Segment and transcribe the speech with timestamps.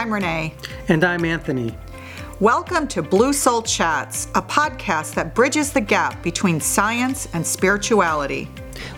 [0.00, 0.54] I'm Renee.
[0.88, 1.76] And I'm Anthony.
[2.40, 8.48] Welcome to Blue Soul Chats, a podcast that bridges the gap between science and spirituality.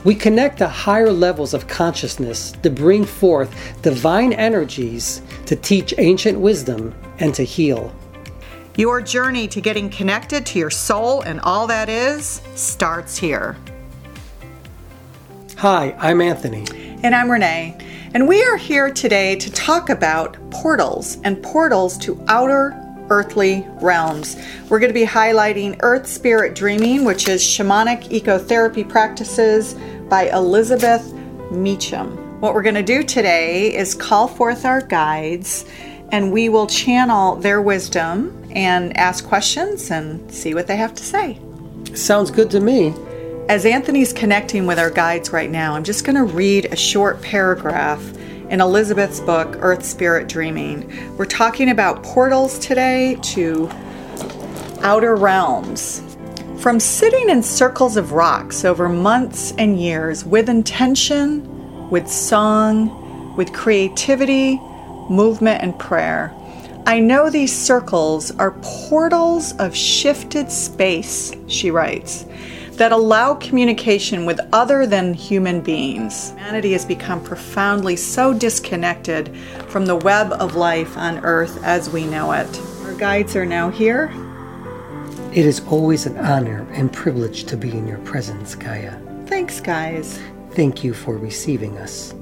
[0.04, 6.38] We connect to higher levels of consciousness to bring forth divine energies to teach ancient
[6.38, 7.92] wisdom and to heal.
[8.76, 13.56] Your journey to getting connected to your soul and all that is starts here.
[15.56, 16.64] Hi, I'm Anthony.
[17.02, 17.91] And I'm Renee.
[18.14, 24.36] And we are here today to talk about portals and portals to outer earthly realms.
[24.68, 29.76] We're going to be highlighting Earth Spirit Dreaming, which is shamanic ecotherapy practices
[30.10, 31.10] by Elizabeth
[31.52, 32.38] Meacham.
[32.38, 35.64] What we're going to do today is call forth our guides
[36.10, 41.02] and we will channel their wisdom and ask questions and see what they have to
[41.02, 41.40] say.
[41.94, 42.92] Sounds good to me.
[43.48, 47.20] As Anthony's connecting with our guides right now, I'm just going to read a short
[47.20, 48.00] paragraph
[48.48, 51.16] in Elizabeth's book, Earth Spirit Dreaming.
[51.16, 53.68] We're talking about portals today to
[54.82, 56.02] outer realms.
[56.60, 63.52] From sitting in circles of rocks over months and years with intention, with song, with
[63.52, 64.60] creativity,
[65.10, 66.32] movement, and prayer,
[66.86, 72.24] I know these circles are portals of shifted space, she writes
[72.76, 76.30] that allow communication with other than human beings.
[76.30, 79.36] Humanity has become profoundly so disconnected
[79.68, 82.60] from the web of life on earth as we know it.
[82.84, 84.10] Our guides are now here.
[85.32, 88.98] It is always an honor and privilege to be in your presence, Gaia.
[89.26, 90.20] Thanks, guys.
[90.50, 92.14] Thank you for receiving us.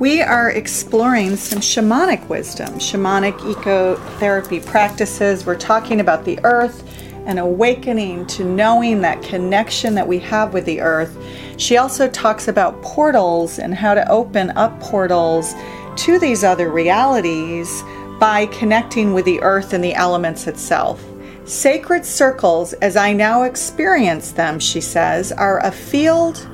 [0.00, 5.44] We are exploring some shamanic wisdom, shamanic ecotherapy practices.
[5.44, 10.64] We're talking about the earth and awakening to knowing that connection that we have with
[10.64, 11.16] the earth.
[11.56, 15.54] She also talks about portals and how to open up portals
[15.96, 17.82] to these other realities
[18.18, 21.04] by connecting with the earth and the elements itself.
[21.44, 26.46] Sacred circles, as I now experience them, she says, are a field,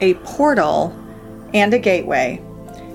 [0.00, 0.94] a portal,
[1.52, 2.40] and a gateway,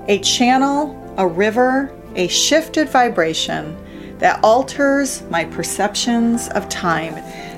[0.07, 3.75] a channel, a river, a shifted vibration
[4.21, 7.15] that alters my perceptions of time.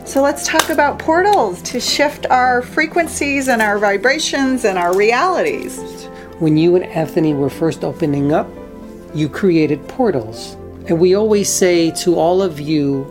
[0.08, 5.78] So let's talk about portals to shift our frequencies and our vibrations and our realities.
[6.40, 8.50] When you and Anthony were first opening up,
[9.14, 10.56] you created portals.
[10.88, 13.06] And we always say to all of you,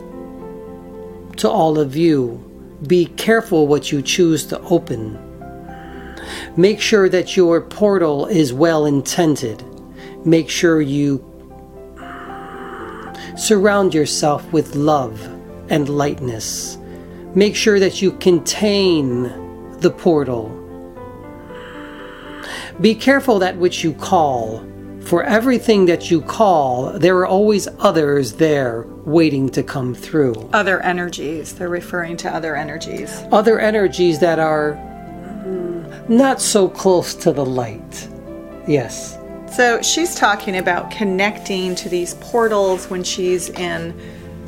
[1.37, 2.37] to all of you,
[2.87, 5.17] be careful what you choose to open.
[6.57, 9.63] Make sure that your portal is well intended.
[10.25, 11.32] Make sure you
[13.35, 15.19] Surround yourself with love
[15.69, 16.77] and lightness.
[17.35, 19.23] Make sure that you contain
[19.79, 20.59] the portal.
[22.79, 24.63] Be careful that which you call.
[25.01, 30.33] For everything that you call, there are always others there waiting to come through.
[30.53, 31.53] Other energies.
[31.53, 33.23] They're referring to other energies.
[33.31, 34.75] Other energies that are
[36.07, 38.07] not so close to the light.
[38.67, 39.17] Yes.
[39.55, 43.93] So she's talking about connecting to these portals when she's in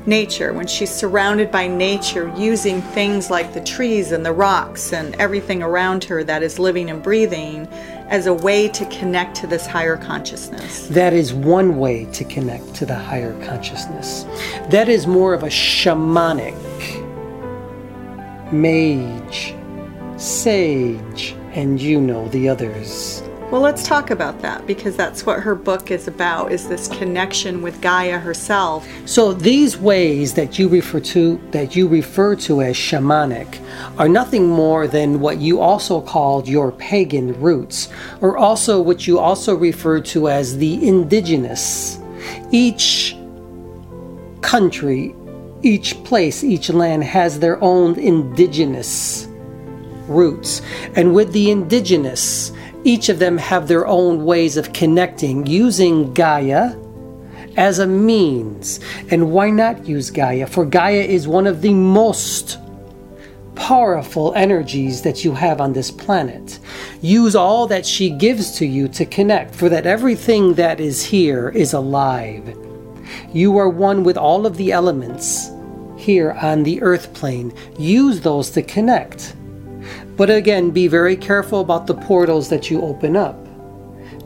[0.07, 5.13] nature, when she's surrounded by nature, using things like the trees and the rocks and
[5.15, 7.67] everything around her that is living and breathing
[8.07, 10.87] as a way to connect to this higher consciousness.
[10.87, 14.23] That is one way to connect to the higher consciousness.
[14.71, 16.55] That is more of a shamanic,
[18.51, 19.53] mage,
[20.19, 23.21] sage, and you know the others.
[23.51, 27.61] Well, let's talk about that because that's what her book is about is this connection
[27.61, 28.87] with Gaia herself.
[29.05, 33.63] So these ways that you refer to that you refer to as shamanic
[33.99, 37.89] are nothing more than what you also called your pagan roots
[38.19, 41.99] or also what you also refer to as the indigenous.
[42.49, 43.15] Each
[44.41, 45.15] country,
[45.61, 49.27] each place, each land has their own indigenous
[50.07, 50.61] roots.
[50.95, 52.51] And with the indigenous,
[52.85, 56.75] each of them have their own ways of connecting using Gaia
[57.57, 58.79] as a means.
[59.09, 60.47] And why not use Gaia?
[60.47, 62.59] For Gaia is one of the most
[63.55, 66.59] powerful energies that you have on this planet.
[67.01, 71.49] Use all that she gives to you to connect, for that everything that is here
[71.49, 72.55] is alive.
[73.33, 75.49] You are one with all of the elements
[75.97, 77.53] here on the earth plane.
[77.79, 79.35] Use those to connect.
[80.17, 83.37] But again, be very careful about the portals that you open up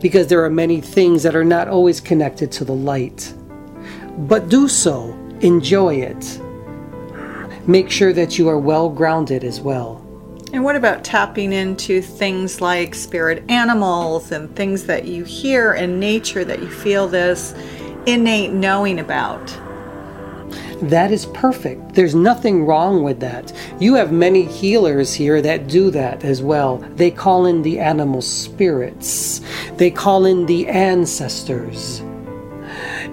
[0.00, 3.34] because there are many things that are not always connected to the light.
[4.18, 6.40] But do so, enjoy it.
[7.66, 10.06] Make sure that you are well grounded as well.
[10.52, 16.00] And what about tapping into things like spirit animals and things that you hear in
[16.00, 17.54] nature that you feel this
[18.06, 19.48] innate knowing about.
[20.82, 21.94] That is perfect.
[21.94, 23.52] There's nothing wrong with that.
[23.78, 26.78] You have many healers here that do that as well.
[26.96, 29.42] They call in the animal spirits,
[29.76, 32.02] they call in the ancestors.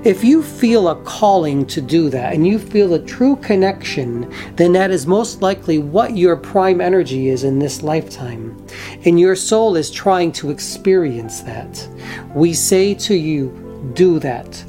[0.04, 4.72] If you feel a calling to do that and you feel a true connection, then
[4.74, 8.66] that is most likely what your prime energy is in this lifetime.
[9.04, 11.86] And your soul is trying to experience that.
[12.34, 14.63] We say to you, do that.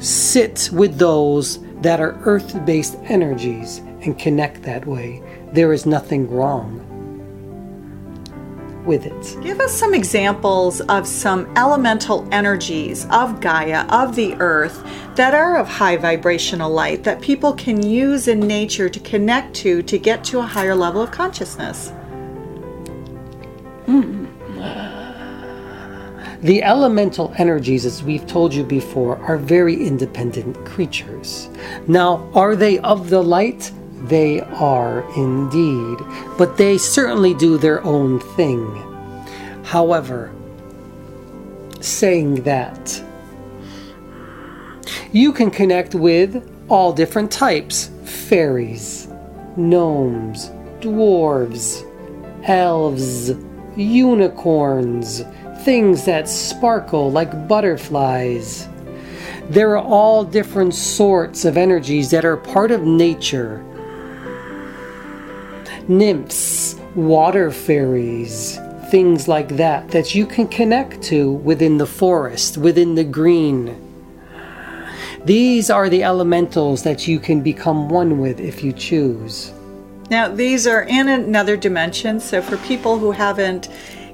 [0.00, 5.22] Sit with those that are earth based energies and connect that way.
[5.52, 6.82] There is nothing wrong
[8.86, 9.36] with it.
[9.42, 14.82] Give us some examples of some elemental energies of Gaia, of the earth,
[15.16, 19.82] that are of high vibrational light that people can use in nature to connect to
[19.82, 21.92] to get to a higher level of consciousness.
[23.86, 24.15] Mm.
[26.46, 31.48] The elemental energies, as we've told you before, are very independent creatures.
[31.88, 33.72] Now, are they of the light?
[34.04, 35.98] They are indeed,
[36.38, 38.64] but they certainly do their own thing.
[39.64, 40.32] However,
[41.80, 43.02] saying that,
[45.10, 49.08] you can connect with all different types fairies,
[49.56, 51.82] gnomes, dwarves,
[52.44, 53.32] elves,
[53.76, 55.22] unicorns,
[55.62, 58.68] things that sparkle like butterflies.
[59.48, 63.64] There are all different sorts of energies that are part of nature.
[65.88, 68.58] Nymphs, water fairies,
[68.90, 73.82] things like that that you can connect to within the forest, within the green.
[75.24, 79.52] These are the elementals that you can become one with if you choose.
[80.08, 83.68] Now, these are in another dimension, so for people who haven't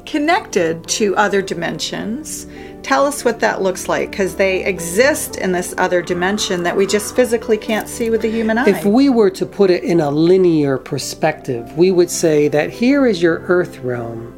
[0.07, 2.47] connected to other dimensions.
[2.83, 6.87] Tell us what that looks like because they exist in this other dimension that we
[6.87, 8.69] just physically can't see with the human eye.
[8.69, 13.07] If we were to put it in a linear perspective, we would say that here
[13.07, 14.35] is your earth realm,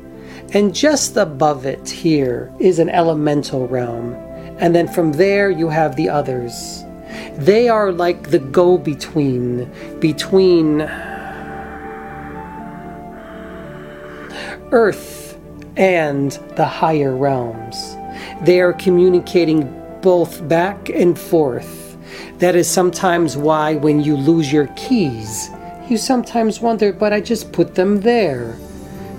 [0.53, 4.13] and just above it here is an elemental realm,
[4.59, 6.85] and then from there you have the others.
[7.37, 9.71] They are like the go between
[10.01, 10.81] between
[14.75, 15.39] earth
[15.77, 17.97] and the higher realms.
[18.43, 19.73] They are communicating
[20.03, 21.97] both back and forth.
[22.39, 25.49] That is sometimes why, when you lose your keys,
[25.89, 28.57] you sometimes wonder, but I just put them there.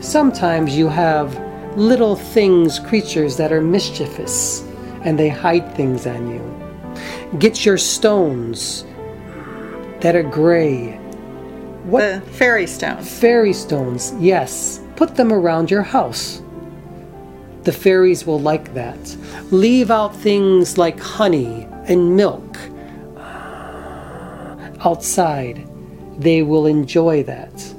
[0.01, 1.33] Sometimes you have
[1.77, 4.61] little things, creatures that are mischievous,
[5.03, 7.39] and they hide things on you.
[7.39, 8.85] Get your stones
[10.01, 10.97] that are gray.
[11.85, 12.25] What?
[12.25, 13.19] The fairy stones.
[13.19, 14.81] Fairy stones, yes.
[14.95, 16.41] Put them around your house.
[17.63, 19.17] The fairies will like that.
[19.51, 22.57] Leave out things like honey and milk
[23.17, 24.55] ah,
[24.85, 25.67] outside.
[26.19, 27.73] They will enjoy that.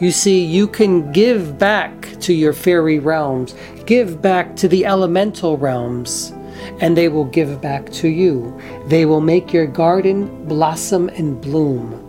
[0.00, 3.54] You see, you can give back to your fairy realms,
[3.86, 6.32] give back to the elemental realms,
[6.80, 8.58] and they will give back to you.
[8.86, 12.03] They will make your garden blossom and bloom.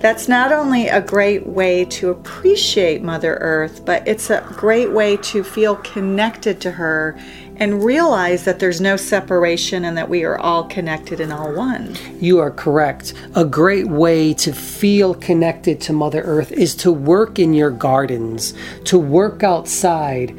[0.00, 5.16] That's not only a great way to appreciate Mother Earth, but it's a great way
[5.16, 7.18] to feel connected to her
[7.56, 11.96] and realize that there's no separation and that we are all connected and all one.
[12.20, 13.14] You are correct.
[13.34, 18.54] A great way to feel connected to Mother Earth is to work in your gardens,
[18.84, 20.30] to work outside,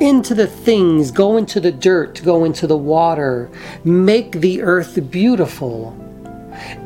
[0.00, 3.48] into the things, go into the dirt, go into the water,
[3.84, 5.99] make the earth beautiful.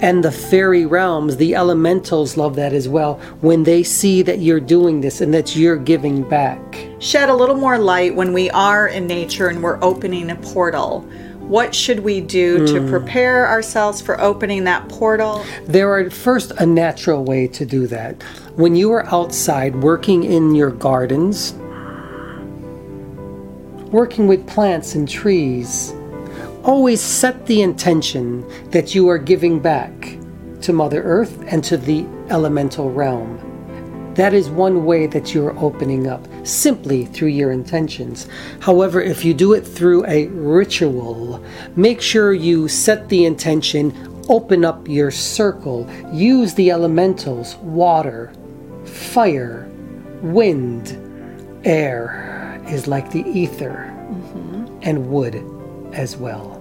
[0.01, 4.61] And the fairy realms, the elementals love that as well when they see that you're
[4.61, 6.89] doing this and that you're giving back.
[6.99, 11.01] Shed a little more light when we are in nature and we're opening a portal.
[11.41, 12.67] What should we do mm.
[12.69, 12.89] to hmm.
[12.89, 15.45] prepare ourselves for opening that portal?
[15.67, 18.23] There are first a natural way to do that.
[18.57, 21.53] When you are outside working in your gardens,
[23.93, 25.93] working with plants and trees,
[26.65, 30.19] always set the intention that you are giving back
[30.63, 33.39] to Mother Earth and to the elemental realm.
[34.15, 38.29] That is one way that you're opening up, simply through your intentions.
[38.61, 41.45] However, if you do it through a ritual,
[41.77, 43.93] make sure you set the intention,
[44.29, 48.33] open up your circle, use the elementals water,
[48.85, 49.69] fire,
[50.23, 50.97] wind,
[51.65, 54.79] air is like the ether, mm-hmm.
[54.83, 55.45] and wood
[55.93, 56.54] as well.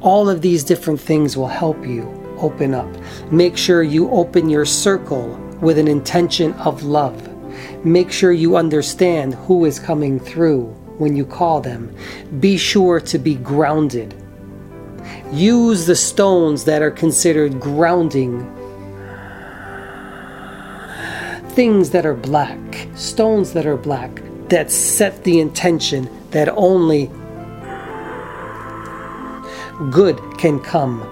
[0.00, 2.08] All of these different things will help you
[2.38, 2.88] open up.
[3.30, 5.28] Make sure you open your circle
[5.60, 7.28] with an intention of love.
[7.84, 10.64] Make sure you understand who is coming through
[10.98, 11.94] when you call them.
[12.40, 14.14] Be sure to be grounded.
[15.32, 18.40] use the stones that are considered grounding.
[21.50, 27.10] Things that are black, stones that are black, that set the intention that only
[29.90, 31.06] good can come.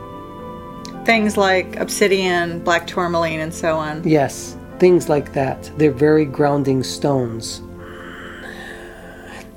[1.04, 4.06] Things like obsidian, black tourmaline, and so on.
[4.06, 5.70] Yes, things like that.
[5.78, 7.62] They're very grounding stones.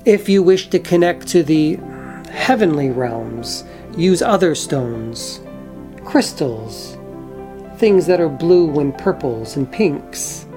[0.06, 1.76] If you wish to connect to the
[2.32, 3.64] heavenly realms,
[3.98, 5.42] use other stones,
[6.06, 6.98] crystals,
[7.78, 10.48] things that are blue and purples and pinks.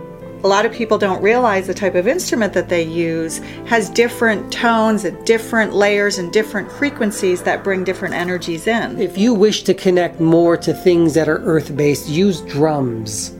[0.45, 4.53] A lot of people don't realize the type of instrument that they use has different
[4.53, 9.01] tones and different layers and different frequencies that bring different energies in.
[9.01, 13.31] If you wish to connect more to things that are earth based, use drums,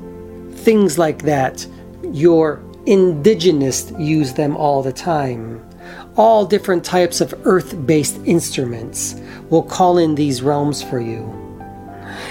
[0.63, 1.67] things like that.
[2.11, 5.63] Your indigenous use them all the time.
[6.17, 9.15] All different types of earth based instruments
[9.51, 11.23] will call in these realms for you.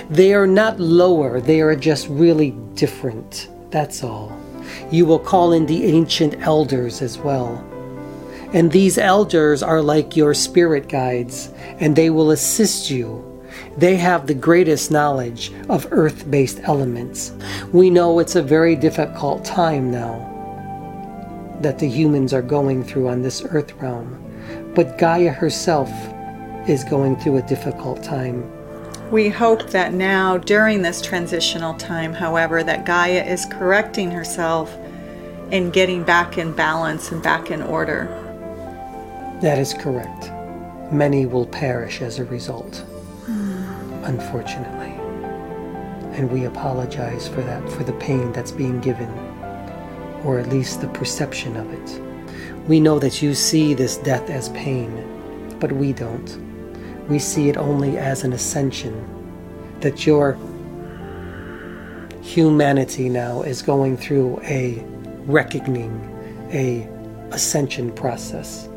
[0.10, 3.50] They are not lower, they are just really different.
[3.70, 4.43] That's all.
[4.92, 7.64] You will call in the ancient elders as well.
[8.54, 13.30] And these elders are like your spirit guides, and they will assist you.
[13.78, 17.32] They have the greatest knowledge of earth based elements.
[17.72, 20.30] We know it's a very difficult time now
[21.62, 24.20] that the humans are going through on this earth realm,
[24.76, 25.90] but Gaia herself
[26.68, 28.44] is going through a difficult time.
[29.14, 34.76] We hope that now, during this transitional time, however, that Gaia is correcting herself
[35.52, 38.06] and getting back in balance and back in order.
[39.40, 40.32] That is correct.
[40.92, 42.78] Many will perish as a result,
[43.28, 44.04] hmm.
[44.04, 44.94] unfortunately.
[46.18, 49.12] And we apologize for that, for the pain that's being given,
[50.26, 52.68] or at least the perception of it.
[52.68, 54.90] We know that you see this death as pain,
[55.60, 56.53] but we don't.
[57.08, 58.94] We see it only as an ascension,
[59.82, 60.38] that your
[62.22, 64.84] humanity now is going through a
[65.26, 65.92] reckoning,
[66.54, 66.88] a
[67.32, 68.68] ascension process.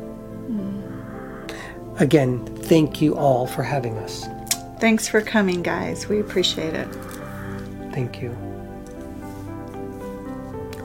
[0.49, 2.01] Mm.
[2.01, 4.25] Again, thank you all for having us.
[4.79, 6.07] Thanks for coming, guys.
[6.07, 6.87] We appreciate it.
[7.93, 8.35] Thank you.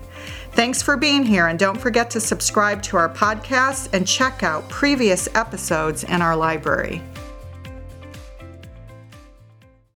[0.53, 4.69] Thanks for being here, and don't forget to subscribe to our podcast and check out
[4.69, 7.01] previous episodes in our library.